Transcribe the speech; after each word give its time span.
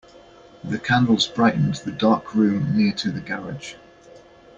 The 0.63 0.79
candles 0.79 1.27
brightened 1.27 1.75
the 1.75 1.91
dark 1.91 2.33
room 2.33 2.75
near 2.75 2.91
to 2.93 3.11
the 3.11 3.21
garage. 3.21 3.75